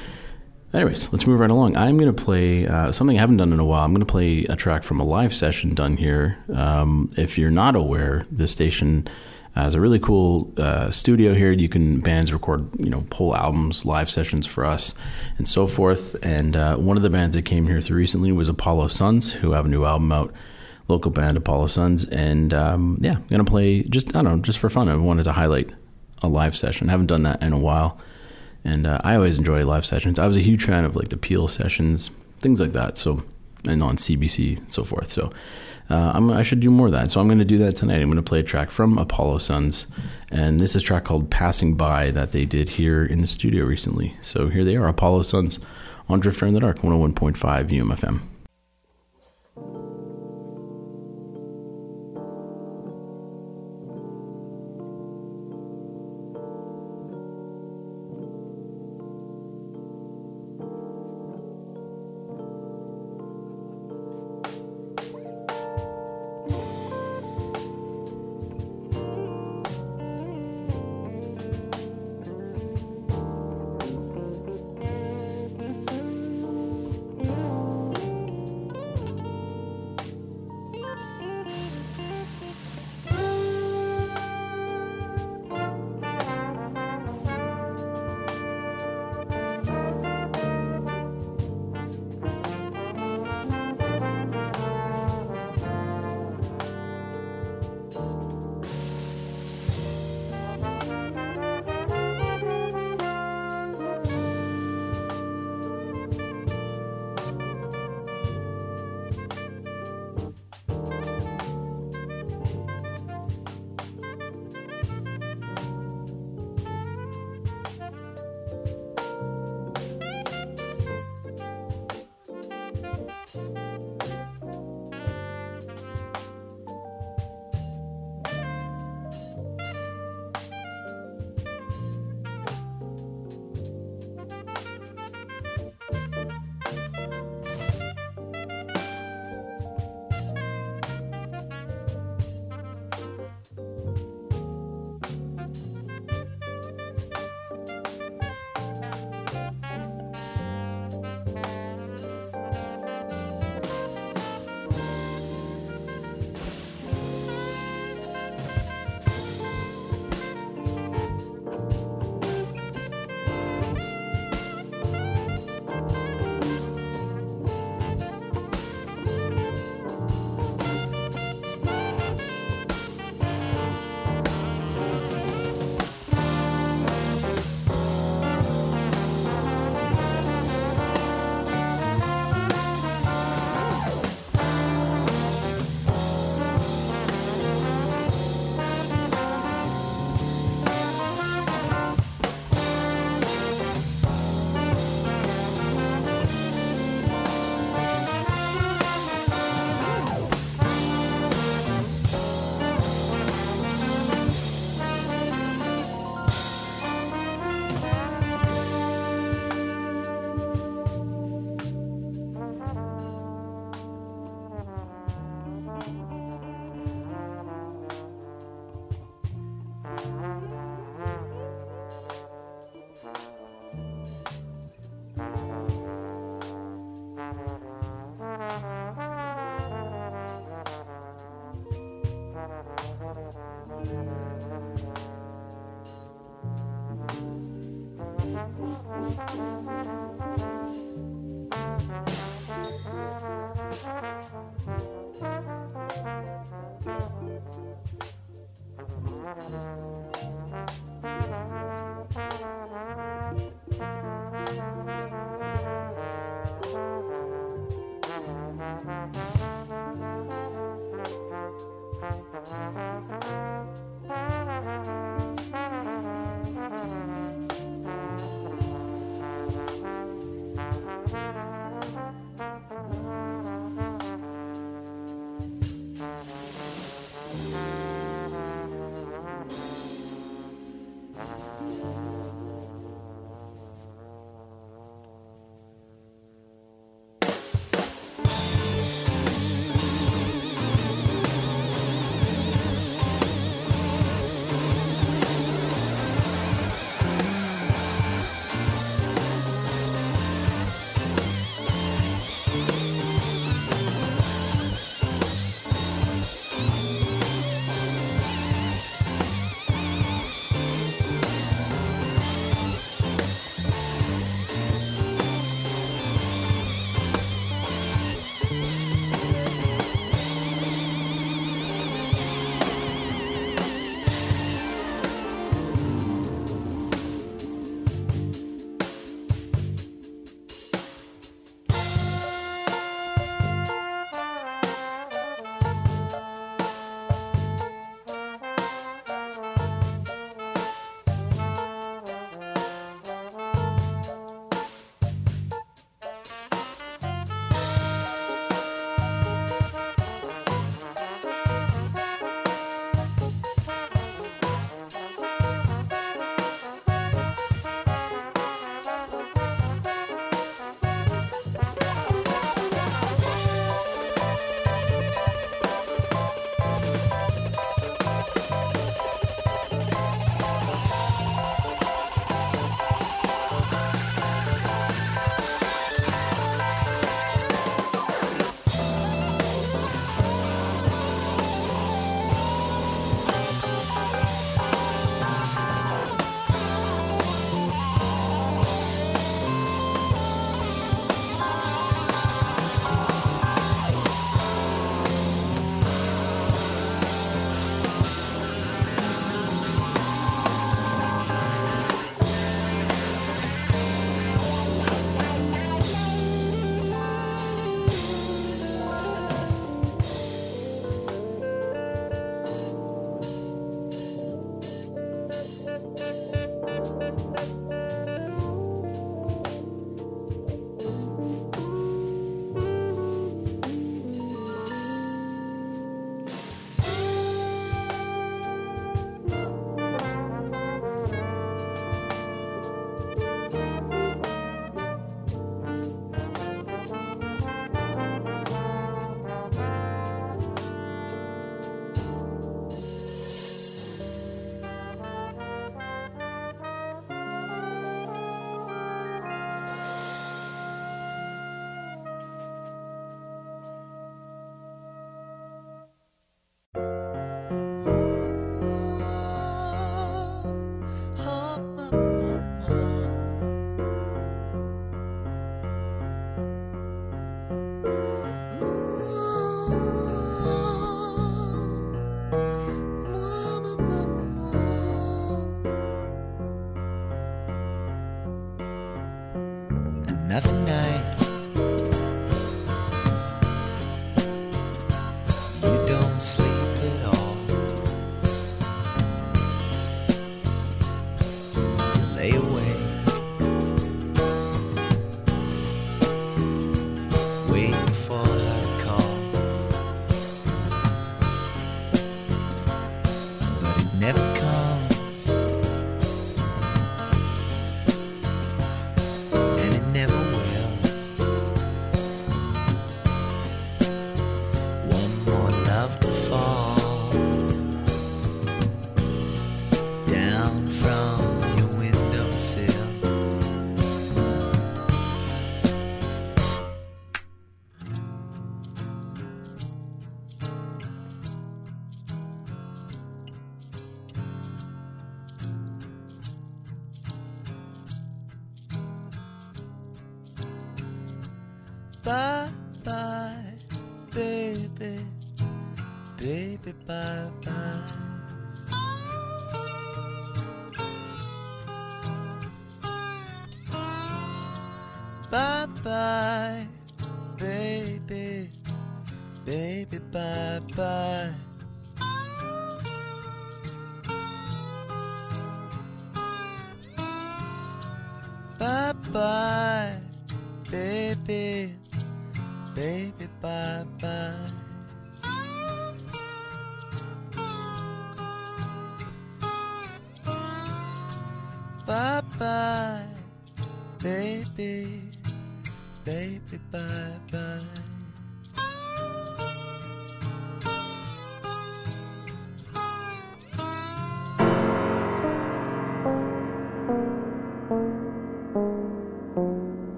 Anyways, 0.73 1.12
let's 1.12 1.27
move 1.27 1.40
right 1.40 1.51
along. 1.51 1.77
I'm 1.77 1.99
going 1.99 2.14
to 2.14 2.23
play 2.25 2.66
uh, 2.66 2.93
something 2.93 3.16
I 3.16 3.21
haven't 3.21 3.38
done 3.38 3.53
in 3.53 3.59
a 3.59 3.64
while. 3.64 3.85
I'm 3.85 3.93
going 3.93 4.07
to 4.07 4.11
play 4.11 4.45
a 4.45 4.55
track 4.55 4.85
from 4.85 5.01
a 5.01 5.05
live 5.05 5.35
session 5.35 5.75
done 5.75 5.97
here. 5.97 6.38
Um, 6.53 7.11
if 7.16 7.37
you're 7.37 7.51
not 7.51 7.75
aware, 7.75 8.25
the 8.31 8.47
station 8.47 9.09
has 9.54 9.74
a 9.74 9.80
really 9.80 9.98
cool 9.98 10.52
uh, 10.56 10.90
studio 10.90 11.34
here. 11.34 11.52
You 11.52 11.68
can 11.68 12.00
bands 12.00 12.32
record, 12.32 12.68
you 12.78 12.90
know, 12.90 13.04
whole 13.12 13.34
albums, 13.34 13.84
live 13.84 14.10
sessions 14.10 14.46
for 14.46 14.64
us, 14.64 14.94
and 15.38 15.46
so 15.46 15.66
forth. 15.66 16.16
And 16.24 16.56
uh, 16.56 16.76
one 16.76 16.96
of 16.96 17.02
the 17.02 17.10
bands 17.10 17.36
that 17.36 17.44
came 17.44 17.66
here 17.66 17.80
through 17.80 17.96
recently 17.96 18.32
was 18.32 18.48
Apollo 18.48 18.88
Suns, 18.88 19.32
who 19.32 19.52
have 19.52 19.66
a 19.66 19.68
new 19.68 19.84
album 19.84 20.12
out. 20.12 20.32
Local 20.88 21.12
band 21.12 21.36
Apollo 21.36 21.68
Suns, 21.68 22.04
and 22.06 22.52
um, 22.52 22.98
yeah, 23.00 23.14
I'm 23.14 23.26
gonna 23.28 23.44
play 23.44 23.84
just 23.84 24.08
I 24.16 24.22
don't 24.22 24.38
know, 24.38 24.42
just 24.42 24.58
for 24.58 24.68
fun. 24.68 24.88
I 24.88 24.96
wanted 24.96 25.22
to 25.22 25.30
highlight 25.30 25.72
a 26.22 26.28
live 26.28 26.56
session. 26.56 26.88
I 26.88 26.90
haven't 26.90 27.06
done 27.06 27.22
that 27.22 27.42
in 27.42 27.52
a 27.52 27.58
while. 27.58 28.00
And 28.64 28.86
uh, 28.86 28.98
I 29.02 29.14
always 29.14 29.38
enjoy 29.38 29.64
live 29.64 29.86
sessions. 29.86 30.18
I 30.18 30.26
was 30.26 30.36
a 30.36 30.40
huge 30.40 30.64
fan 30.64 30.84
of 30.84 30.96
like 30.96 31.08
the 31.08 31.16
Peel 31.16 31.48
sessions, 31.48 32.10
things 32.40 32.60
like 32.60 32.72
that. 32.72 32.98
So, 32.98 33.22
and 33.66 33.82
on 33.82 33.96
CBC 33.96 34.58
and 34.58 34.72
so 34.72 34.84
forth. 34.84 35.10
So, 35.10 35.30
uh, 35.90 36.31
I 36.33 36.42
should 36.42 36.61
do 36.61 36.70
more 36.70 36.87
of 36.87 36.92
that. 36.92 37.11
So, 37.11 37.20
I'm 37.20 37.26
going 37.26 37.38
to 37.38 37.44
do 37.44 37.59
that 37.59 37.76
tonight. 37.76 38.00
I'm 38.00 38.11
going 38.11 38.16
to 38.16 38.22
play 38.22 38.40
a 38.40 38.44
track 38.44 38.70
from 38.70 38.98
Apollo 38.98 39.38
Suns. 39.38 39.87
And 40.31 40.61
this 40.61 40.76
is 40.76 40.83
a 40.83 40.85
track 40.85 41.05
called 41.05 41.31
Passing 41.31 41.74
By 41.74 42.11
that 42.12 42.33
they 42.33 42.44
did 42.44 42.68
here 42.68 43.05
in 43.05 43.20
the 43.20 43.26
studio 43.26 43.64
recently. 43.64 44.16
So, 44.22 44.48
here 44.48 44.64
they 44.64 44.76
are 44.76 44.87
Apollo 44.87 45.22
Suns 45.22 45.59
on 46.09 46.20
Drifter 46.20 46.46
in 46.46 46.55
the 46.55 46.61
Dark, 46.61 46.79
101.5 46.79 47.37
UMFM. 47.68 48.20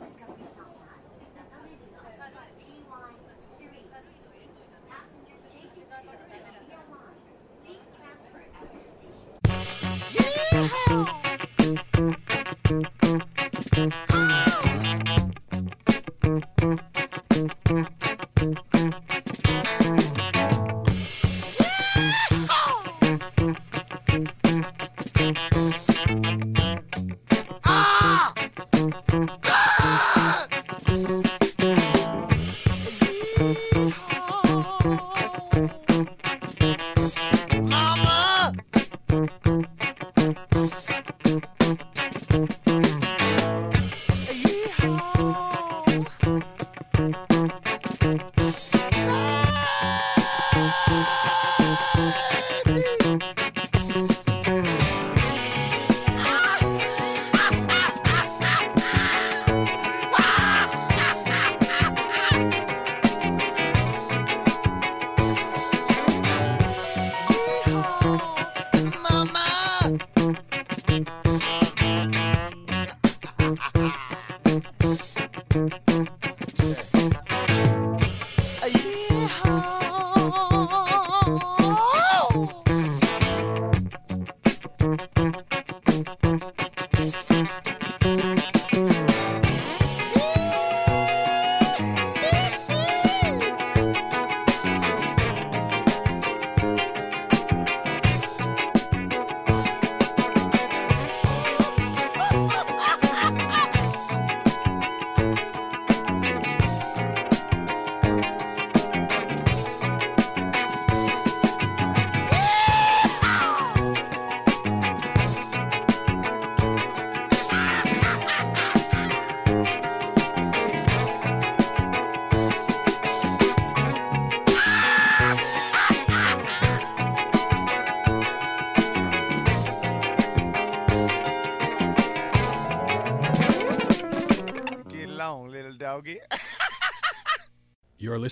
Yeah. 0.00 0.39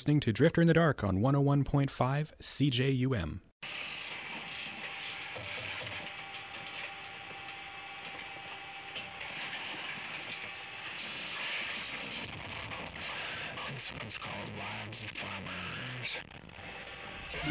listening 0.08 0.20
to 0.20 0.32
Drifter 0.32 0.62
in 0.62 0.66
the 0.66 0.72
Dark 0.72 1.04
on 1.04 1.18
101.5 1.18 1.90
CJUM. 2.40 3.40
This 13.74 13.84
one's 14.00 14.16
called 14.16 14.48
Wives 14.56 15.02
of 15.04 15.10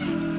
Farmers. 0.01 0.36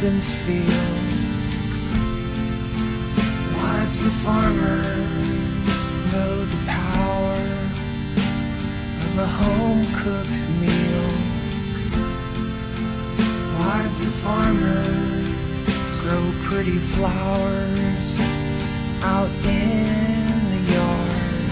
husbands 0.00 0.32
feel. 0.46 0.64
Wives 3.56 4.04
of 4.06 4.12
farmers 4.12 5.66
know 6.10 6.44
the 6.46 6.56
power 6.66 7.42
of 9.04 9.18
a 9.18 9.26
home 9.26 9.84
cooked 9.92 10.40
meal. 10.58 11.08
Wives 13.58 14.06
of 14.06 14.14
farmers 14.14 15.28
grow 16.00 16.32
pretty 16.48 16.78
flowers 16.78 18.18
out 19.02 19.30
in 19.44 20.32
the 20.52 20.62
yard. 20.72 21.50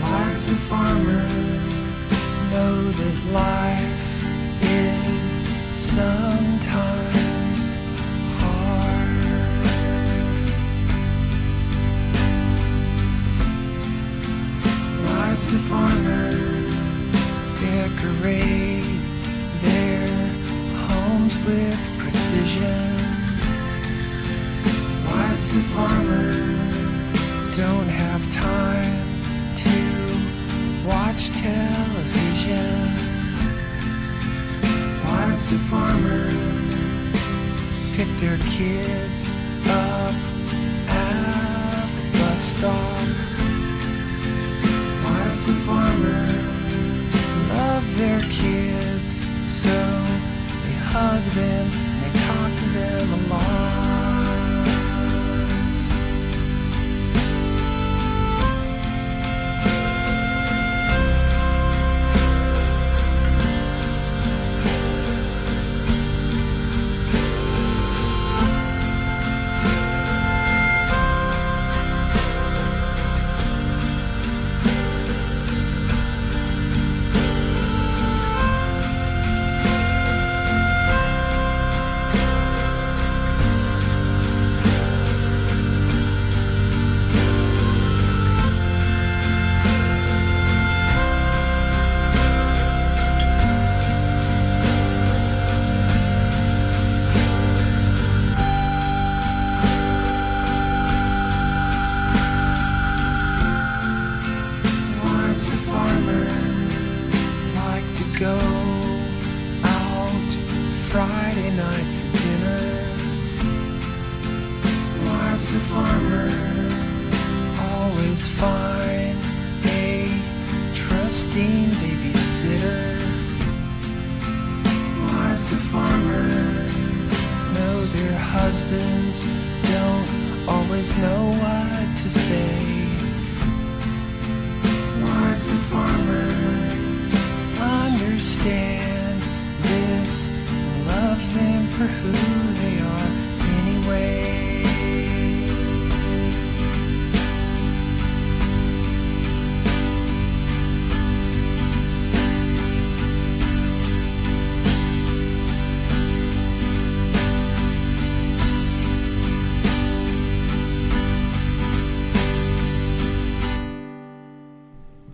Wives 0.00 0.52
of 0.52 0.58
farmers 0.58 1.74
know 2.52 2.90
that 2.92 3.16
life 3.32 4.24
is 4.62 4.96
so 5.74 6.35
their 38.26 38.38
kids. 38.38 39.45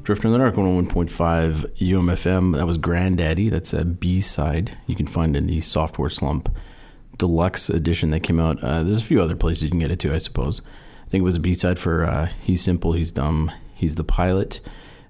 Drifter 0.02 0.26
in 0.26 0.32
the 0.32 0.38
Dark 0.38 0.56
101.5 0.56 1.76
UMFM. 1.78 2.56
That 2.56 2.66
was 2.66 2.76
Grandaddy. 2.76 3.48
That's 3.48 3.72
a 3.72 3.84
B 3.84 4.20
side. 4.20 4.76
You 4.88 4.96
can 4.96 5.06
find 5.06 5.36
in 5.36 5.46
the 5.46 5.58
Sophtware 5.58 6.10
Slump 6.10 6.52
Deluxe 7.18 7.70
edition 7.70 8.10
that 8.10 8.24
came 8.24 8.40
out. 8.40 8.62
Uh, 8.64 8.82
there's 8.82 9.00
a 9.00 9.04
few 9.04 9.22
other 9.22 9.36
places 9.36 9.62
you 9.62 9.70
can 9.70 9.78
get 9.78 9.92
it 9.92 10.00
to, 10.00 10.12
I 10.12 10.18
suppose. 10.18 10.60
I 11.06 11.08
think 11.08 11.20
it 11.20 11.24
was 11.24 11.36
a 11.36 11.40
B 11.40 11.54
side 11.54 11.78
for 11.78 12.04
uh, 12.04 12.26
He's 12.42 12.62
Simple, 12.62 12.94
He's 12.94 13.12
Dumb, 13.12 13.52
He's 13.74 13.94
the 13.94 14.02
Pilot. 14.02 14.60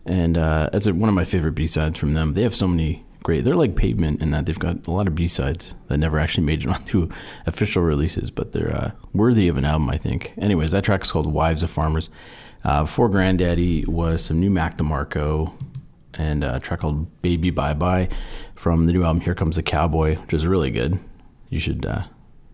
And 0.05 0.37
uh, 0.37 0.69
that's 0.71 0.87
one 0.87 1.09
of 1.09 1.15
my 1.15 1.25
favorite 1.25 1.55
B 1.55 1.67
sides 1.67 1.99
from 1.99 2.13
them. 2.13 2.35
They 2.35 2.43
have 2.43 2.55
so 2.55 2.69
many 2.69 3.07
great, 3.23 3.45
they're 3.45 3.57
like 3.57 3.77
pavement 3.77 4.21
in 4.21 4.31
that 4.33 4.45
they've 4.45 4.59
got 4.59 4.87
a 4.87 4.91
lot 4.91 5.09
of 5.09 5.15
B 5.15 5.27
sides 5.27 5.75
that 5.89 5.97
never 5.97 6.19
actually 6.19 6.45
made 6.45 6.65
it 6.65 6.69
onto 6.75 7.09
official 7.47 7.83
releases, 7.83 8.31
but 8.31 8.53
they're 8.53 8.77
uh, 8.77 8.91
worthy 9.15 9.49
of 9.49 9.57
an 9.57 9.65
album, 9.65 9.89
I 9.89 9.97
think. 9.97 10.35
Anyways, 10.37 10.73
that 10.73 10.85
track 10.85 11.03
is 11.03 11.13
called 11.13 11.33
Wives 11.33 11.63
of 11.63 11.71
Farmers. 11.71 12.11
Uh, 12.65 12.83
before 12.83 13.11
Grandaddy 13.11 13.87
was 13.87 14.25
some 14.25 14.41
new 14.41 14.51
Mac 14.51 14.77
DeMarco 14.77 15.53
and 16.15 16.45
a 16.45 16.61
track 16.61 16.81
called 16.81 17.23
Baby 17.23 17.51
Bye 17.51 17.75
Bye 17.75 18.09
from 18.55 18.87
the 18.87 18.93
new 18.93 19.03
album 19.03 19.21
Here 19.21 19.35
Comes 19.35 19.57
the 19.57 19.63
Cowboy, 19.63 20.17
which 20.17 20.35
is 20.35 20.47
really 20.47 20.71
good. 20.71 20.99
You 21.49 21.59
should 21.59 21.85
uh, 21.85 22.03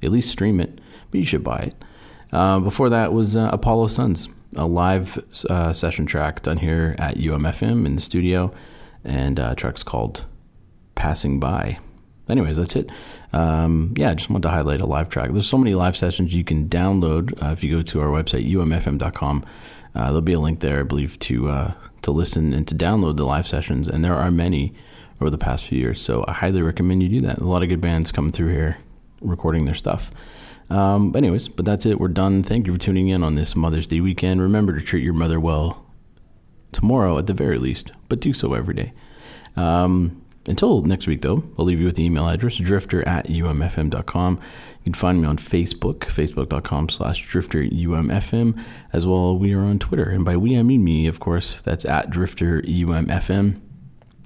at 0.03 0.11
least 0.11 0.31
stream 0.31 0.61
it, 0.61 0.81
but 1.11 1.19
you 1.19 1.25
should 1.25 1.45
buy 1.45 1.59
it. 1.59 1.75
Uh, 2.33 2.61
before 2.61 2.91
that 2.91 3.13
was 3.13 3.37
uh, 3.37 3.51
Apollo 3.53 3.89
Suns, 3.89 4.29
a 4.57 4.67
live 4.67 5.19
uh, 5.49 5.73
session 5.73 6.07
track 6.07 6.43
done 6.43 6.59
here 6.59 6.95
at 6.99 7.17
UMFM 7.17 7.87
in 7.87 7.95
the 7.95 8.01
studio, 8.01 8.53
and 9.05 9.39
uh, 9.39 9.55
track's 9.55 9.83
called 9.83 10.25
Passing 10.95 11.41
By. 11.41 11.79
Anyways, 12.29 12.59
that's 12.59 12.77
it. 12.77 12.91
Um, 13.33 13.95
yeah, 13.97 14.11
I 14.11 14.15
just 14.15 14.29
wanted 14.29 14.43
to 14.43 14.51
highlight 14.51 14.81
a 14.81 14.87
live 14.87 15.09
track. 15.09 15.33
There's 15.33 15.49
so 15.49 15.57
many 15.57 15.75
live 15.75 15.97
sessions 15.97 16.35
you 16.35 16.45
can 16.45 16.69
download 16.69 17.43
uh, 17.43 17.53
if 17.53 17.65
you 17.65 17.75
go 17.75 17.83
to 17.83 18.01
our 18.01 18.09
website, 18.09 18.51
umfm.com. 18.51 19.45
Uh, 19.99 20.07
there'll 20.07 20.21
be 20.21 20.33
a 20.33 20.41
link 20.41 20.61
there, 20.61 20.79
I 20.79 20.83
believe, 20.85 21.19
to 21.21 21.49
uh, 21.49 21.75
to 22.03 22.13
listen 22.13 22.53
and 22.53 22.67
to 22.69 22.75
download 22.75 23.17
the 23.17 23.27
live 23.27 23.49
sessions, 23.49 23.89
and 23.89 24.05
there 24.05 24.15
are 24.15 24.31
many 24.31 24.73
over 25.21 25.29
the 25.29 25.39
past 25.39 25.67
few 25.67 25.79
years. 25.79 26.01
So 26.01 26.25
I 26.29 26.33
highly 26.33 26.63
recommend 26.63 27.03
you 27.03 27.09
do 27.09 27.21
that. 27.23 27.39
A 27.39 27.45
lot 27.45 27.65
of 27.65 27.69
good 27.69 27.81
bands 27.81 28.13
coming 28.13 28.31
through 28.31 28.49
here, 28.49 28.79
recording 29.21 29.65
their 29.65 29.75
stuff. 29.75 30.13
Um, 30.71 31.17
anyways, 31.17 31.49
but 31.49 31.65
that's 31.65 31.85
it. 31.85 31.99
We're 31.99 32.09
done. 32.09 32.45
Thank 32.45 32.69
you 32.69 32.73
for 32.73 32.79
tuning 32.79 33.09
in 33.09 33.25
on 33.25 33.35
this 33.35 33.57
Mother's 33.57 33.89
Day 33.89 34.01
weekend. 34.01 34.41
Remember 34.41 34.73
to 34.79 34.85
treat 34.85 35.03
your 35.03 35.15
mother 35.15 35.41
well 35.41 35.85
tomorrow 36.71 37.19
at 37.19 37.27
the 37.27 37.35
very 37.35 37.59
least, 37.59 37.91
but 38.09 38.21
do 38.21 38.33
so 38.33 38.55
every 38.55 38.75
day. 38.75 38.93
Um, 39.57 40.23
until 40.47 40.81
next 40.83 41.07
week, 41.07 41.23
though, 41.23 41.43
I'll 41.59 41.65
leave 41.65 41.81
you 41.81 41.87
with 41.87 41.97
the 41.97 42.05
email 42.05 42.29
address, 42.29 42.57
drifter 42.57 43.07
at 43.07 43.27
umfm.com. 43.27 44.41
You 44.89 44.93
can 44.93 45.01
find 45.01 45.21
me 45.21 45.29
on 45.29 45.37
Facebook, 45.37 45.99
facebook.com 45.99 46.89
slash 46.89 47.31
drifterumfm, 47.31 48.59
as 48.91 49.07
well 49.07 49.37
we 49.37 49.53
are 49.53 49.61
on 49.61 49.79
Twitter. 49.79 50.09
And 50.09 50.25
by 50.25 50.39
we, 50.39 50.59
I 50.59 50.63
mean 50.63 50.83
me, 50.83 51.07
of 51.07 51.21
course. 51.21 51.61
That's 51.61 51.85
at 51.85 52.09
drifterumfm. 52.09 53.61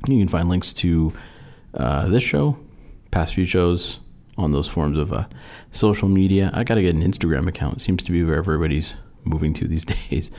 You 0.06 0.18
can 0.20 0.28
find 0.28 0.48
links 0.48 0.72
to 0.74 1.12
uh, 1.74 2.06
this 2.06 2.22
show, 2.22 2.60
past 3.10 3.34
few 3.34 3.44
shows, 3.44 3.98
on 4.38 4.52
those 4.52 4.68
forms 4.68 4.98
of 4.98 5.12
uh, 5.12 5.26
social 5.72 6.08
media. 6.08 6.52
I 6.54 6.62
got 6.62 6.76
to 6.76 6.82
get 6.82 6.94
an 6.94 7.02
Instagram 7.02 7.48
account. 7.48 7.78
It 7.78 7.80
seems 7.80 8.04
to 8.04 8.12
be 8.12 8.22
where 8.22 8.36
everybody's 8.36 8.94
moving 9.24 9.54
to 9.54 9.68
these 9.68 9.84
days. 10.10 10.30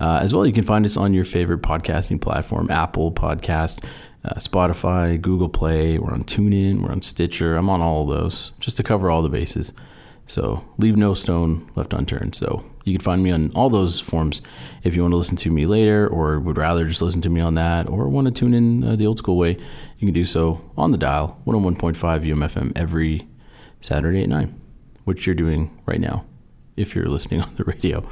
Uh, 0.00 0.20
as 0.22 0.34
well, 0.34 0.46
you 0.46 0.52
can 0.52 0.64
find 0.64 0.84
us 0.84 0.96
on 0.96 1.14
your 1.14 1.24
favorite 1.24 1.62
podcasting 1.62 2.20
platform 2.20 2.70
Apple 2.70 3.12
Podcast, 3.12 3.84
uh, 4.24 4.34
Spotify, 4.34 5.20
Google 5.20 5.48
Play. 5.48 5.98
We're 5.98 6.12
on 6.12 6.22
TuneIn, 6.22 6.80
we're 6.80 6.92
on 6.92 7.02
Stitcher. 7.02 7.56
I'm 7.56 7.70
on 7.70 7.80
all 7.80 8.02
of 8.02 8.08
those 8.08 8.52
just 8.60 8.76
to 8.78 8.82
cover 8.82 9.10
all 9.10 9.22
the 9.22 9.28
bases. 9.28 9.72
So 10.26 10.64
leave 10.78 10.96
no 10.96 11.14
stone 11.14 11.70
left 11.74 11.92
unturned. 11.92 12.34
So 12.34 12.64
you 12.84 12.96
can 12.96 13.02
find 13.02 13.22
me 13.22 13.32
on 13.32 13.50
all 13.54 13.68
those 13.68 14.00
forms 14.00 14.40
if 14.82 14.94
you 14.96 15.02
want 15.02 15.12
to 15.12 15.16
listen 15.16 15.36
to 15.38 15.50
me 15.50 15.66
later 15.66 16.08
or 16.08 16.38
would 16.38 16.56
rather 16.56 16.86
just 16.86 17.02
listen 17.02 17.20
to 17.22 17.28
me 17.28 17.40
on 17.40 17.54
that 17.54 17.88
or 17.88 18.08
want 18.08 18.26
to 18.26 18.30
tune 18.30 18.54
in 18.54 18.84
uh, 18.84 18.96
the 18.96 19.06
old 19.06 19.18
school 19.18 19.36
way. 19.36 19.56
You 19.98 20.06
can 20.06 20.14
do 20.14 20.24
so 20.24 20.60
on 20.76 20.92
the 20.92 20.98
dial, 20.98 21.40
101.5 21.46 21.96
UMFM 21.96 22.72
every 22.76 23.26
Saturday 23.80 24.22
at 24.22 24.28
9, 24.28 24.60
which 25.04 25.26
you're 25.26 25.34
doing 25.34 25.76
right 25.86 26.00
now 26.00 26.24
if 26.76 26.94
you're 26.94 27.06
listening 27.06 27.40
on 27.40 27.54
the 27.54 27.64
radio. 27.64 28.02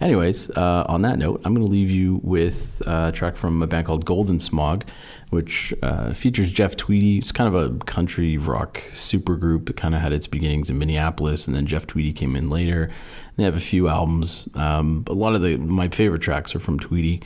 Anyways, 0.00 0.50
uh, 0.50 0.84
on 0.88 1.02
that 1.02 1.18
note, 1.18 1.42
I'm 1.44 1.54
going 1.54 1.66
to 1.66 1.72
leave 1.72 1.90
you 1.90 2.20
with 2.22 2.82
a 2.86 3.12
track 3.12 3.36
from 3.36 3.62
a 3.62 3.66
band 3.66 3.86
called 3.86 4.04
Golden 4.04 4.40
Smog, 4.40 4.84
which 5.30 5.74
uh, 5.82 6.12
features 6.12 6.52
Jeff 6.52 6.76
Tweedy. 6.76 7.18
It's 7.18 7.32
kind 7.32 7.54
of 7.54 7.54
a 7.54 7.84
country 7.84 8.38
rock 8.38 8.82
supergroup 8.92 9.66
that 9.66 9.76
kind 9.76 9.94
of 9.94 10.00
had 10.00 10.12
its 10.12 10.26
beginnings 10.26 10.70
in 10.70 10.78
Minneapolis, 10.78 11.46
and 11.46 11.54
then 11.54 11.66
Jeff 11.66 11.86
Tweedy 11.86 12.12
came 12.12 12.36
in 12.36 12.48
later. 12.48 12.90
They 13.36 13.44
have 13.44 13.56
a 13.56 13.60
few 13.60 13.88
albums. 13.88 14.48
Um, 14.54 15.04
a 15.08 15.12
lot 15.12 15.34
of 15.34 15.42
the 15.42 15.56
my 15.56 15.88
favorite 15.88 16.22
tracks 16.22 16.54
are 16.54 16.60
from 16.60 16.78
Tweedy. 16.78 17.22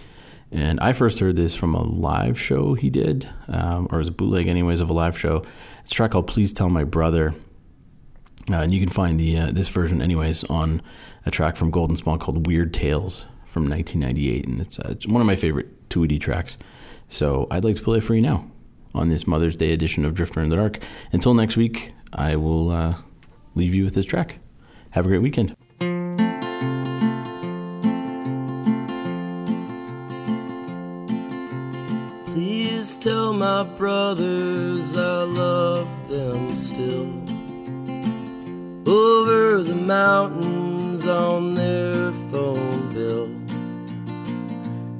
And 0.52 0.80
I 0.80 0.94
first 0.94 1.20
heard 1.20 1.36
this 1.36 1.54
from 1.54 1.76
a 1.76 1.82
live 1.82 2.38
show 2.38 2.74
he 2.74 2.90
did, 2.90 3.28
um, 3.46 3.86
or 3.92 4.00
as 4.00 4.08
a 4.08 4.10
bootleg, 4.10 4.48
anyways, 4.48 4.80
of 4.80 4.90
a 4.90 4.92
live 4.92 5.16
show. 5.16 5.44
It's 5.82 5.92
a 5.92 5.94
track 5.94 6.10
called 6.10 6.26
"Please 6.26 6.52
Tell 6.52 6.68
My 6.68 6.82
Brother," 6.82 7.34
Uh, 8.50 8.62
and 8.62 8.74
you 8.74 8.80
can 8.80 8.88
find 8.88 9.20
the 9.20 9.38
uh, 9.38 9.50
this 9.52 9.68
version, 9.68 10.02
anyways, 10.02 10.42
on 10.44 10.82
a 11.24 11.30
track 11.30 11.56
from 11.56 11.70
Golden 11.70 11.96
Smog 11.96 12.20
called 12.20 12.46
"Weird 12.46 12.74
Tales" 12.74 13.26
from 13.44 13.68
1998, 13.68 14.46
and 14.46 14.60
it's, 14.60 14.78
uh, 14.78 14.88
it's 14.90 15.06
one 15.06 15.20
of 15.20 15.26
my 15.26 15.36
favorite 15.36 15.90
Tweedy 15.90 16.18
tracks. 16.18 16.56
So 17.08 17.46
I'd 17.50 17.64
like 17.64 17.76
to 17.76 17.82
play 17.82 17.98
it 17.98 18.02
for 18.02 18.14
you 18.14 18.22
now 18.22 18.48
on 18.94 19.08
this 19.08 19.26
Mother's 19.26 19.56
Day 19.56 19.72
edition 19.72 20.04
of 20.04 20.14
Drifter 20.14 20.40
in 20.40 20.48
the 20.48 20.56
Dark. 20.56 20.78
Until 21.12 21.34
next 21.34 21.56
week, 21.56 21.92
I 22.12 22.36
will 22.36 22.70
uh, 22.70 22.94
leave 23.54 23.74
you 23.74 23.84
with 23.84 23.94
this 23.94 24.06
track. 24.06 24.38
Have 24.90 25.06
a 25.06 25.08
great 25.08 25.22
weekend. 25.22 25.54
Please 32.26 32.96
tell 32.96 33.32
my 33.32 33.62
brothers 33.62 34.96
I 34.96 35.22
love 35.22 36.08
them 36.08 36.54
still. 36.54 37.29
Over 38.90 39.62
the 39.62 39.76
mountains 39.76 41.06
on 41.06 41.54
their 41.54 42.10
phone 42.32 42.88
bill. 42.92 43.30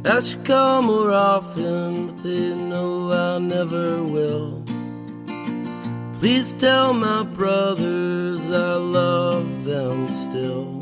I 0.04 0.20
should 0.20 0.44
call 0.44 0.82
more 0.82 1.10
often, 1.10 2.06
but 2.06 2.22
they 2.22 2.54
know 2.54 3.10
I 3.10 3.40
never 3.40 4.04
will. 4.04 4.62
Please 6.20 6.52
tell 6.52 6.92
my 6.92 7.24
brothers 7.24 8.46
I 8.46 8.74
love 8.74 9.64
them 9.64 10.08
still. 10.08 10.78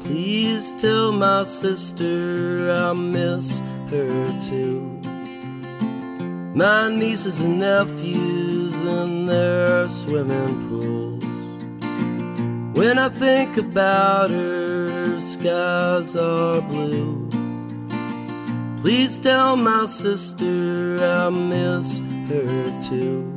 Please 0.00 0.72
tell 0.72 1.12
my 1.12 1.44
sister 1.44 2.72
I 2.72 2.92
miss 2.94 3.60
her 3.90 4.40
too. 4.40 4.80
My 6.52 6.88
nieces 6.88 7.40
and 7.40 7.60
nephews 7.60 8.41
in 8.86 9.26
their 9.26 9.88
swimming 9.88 10.68
pools. 10.68 11.24
When 12.76 12.98
I 12.98 13.08
think 13.08 13.56
about 13.56 14.30
her, 14.30 15.20
skies 15.20 16.16
are 16.16 16.60
blue. 16.62 17.28
Please 18.78 19.18
tell 19.18 19.56
my 19.56 19.84
sister 19.86 20.98
I 21.00 21.30
miss 21.30 21.98
her 22.28 22.80
too. 22.80 23.32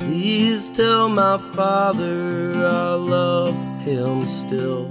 Please 0.00 0.70
tell 0.70 1.08
my 1.08 1.38
father 1.54 2.66
I 2.66 2.94
love 2.94 3.56
him 3.82 4.26
still. 4.26 4.86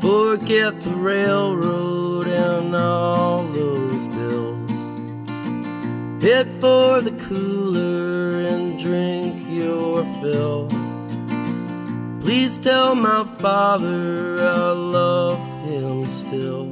Forget 0.00 0.80
the 0.80 0.94
railroad 0.96 2.26
and 2.26 2.74
all 2.74 3.44
bills. 3.44 3.75
Head 6.26 6.52
for 6.54 7.00
the 7.00 7.12
cooler 7.28 8.40
and 8.40 8.76
drink 8.80 9.48
your 9.48 10.02
fill. 10.20 10.66
Please 12.20 12.58
tell 12.58 12.96
my 12.96 13.22
father 13.38 14.44
I 14.44 14.72
love 14.72 15.38
him 15.68 16.04
still. 16.08 16.64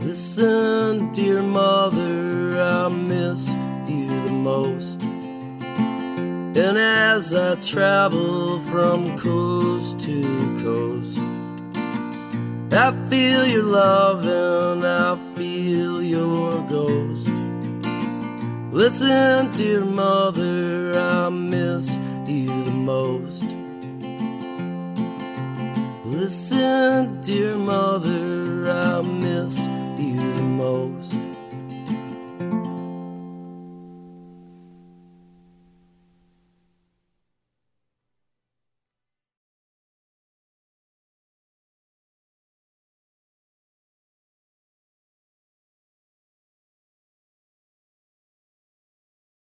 Listen, 0.00 1.12
dear 1.12 1.40
mother, 1.40 2.60
I 2.60 2.88
miss 2.88 3.50
you 3.86 4.08
the 4.08 4.32
most. 4.32 5.00
And 6.56 6.76
as 6.76 7.32
I 7.32 7.54
travel 7.54 8.58
from 8.62 9.16
coast 9.16 10.00
to 10.00 10.60
coast, 10.60 11.20
I 12.72 12.92
feel 13.10 13.44
your 13.46 13.64
love 13.64 14.24
and 14.24 14.86
I 14.86 15.16
feel 15.34 16.00
your 16.00 16.62
ghost. 16.68 17.32
Listen, 18.70 19.50
dear 19.50 19.84
mother, 19.84 20.96
I 20.96 21.30
miss 21.30 21.96
you 22.28 22.46
the 22.46 22.70
most. 22.70 23.44
Listen, 26.04 27.20
dear 27.22 27.56
mother, 27.56 28.70
I 28.70 29.02
miss 29.02 29.58
you 29.98 30.16
the 30.34 30.42
most. 30.42 31.16